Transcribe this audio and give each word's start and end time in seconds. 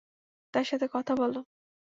তার 0.53 0.65
সাথে 0.65 0.85
কথা 0.93 1.13
বলো। 1.15 1.39